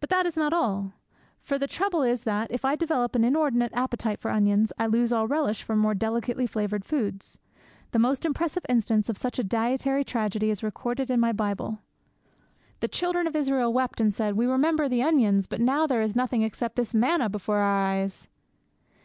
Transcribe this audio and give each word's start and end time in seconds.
But 0.00 0.10
that 0.10 0.26
is 0.26 0.36
not 0.36 0.52
all. 0.52 0.94
For 1.40 1.58
the 1.60 1.68
trouble 1.68 2.02
is 2.02 2.24
that, 2.24 2.50
if 2.50 2.64
I 2.64 2.74
develop 2.74 3.14
an 3.14 3.22
inordinate 3.22 3.70
appetite 3.72 4.18
for 4.18 4.32
onions, 4.32 4.72
I 4.80 4.86
lose 4.88 5.12
all 5.12 5.28
relish 5.28 5.62
for 5.62 5.76
more 5.76 5.94
delicately 5.94 6.44
flavoured 6.44 6.84
foods. 6.84 7.38
The 7.92 8.00
most 8.00 8.24
impressive 8.24 8.64
instance 8.68 9.08
of 9.08 9.16
such 9.16 9.38
a 9.38 9.44
dietary 9.44 10.02
tragedy 10.02 10.50
is 10.50 10.64
recorded 10.64 11.08
in 11.08 11.20
my 11.20 11.32
Bible. 11.32 11.78
'The 12.80 12.88
children 12.88 13.28
of 13.28 13.36
Israel 13.36 13.72
wept 13.72 14.00
and 14.00 14.12
said, 14.12 14.34
"We 14.34 14.46
remember 14.46 14.88
the 14.88 15.04
onions, 15.04 15.46
but 15.46 15.60
now 15.60 15.86
there 15.86 16.02
is 16.02 16.16
nothing 16.16 16.42
except 16.42 16.74
this 16.74 16.92
manna 16.92 17.28
before 17.28 17.58
our 17.58 17.76
eyes!"' 17.92 18.26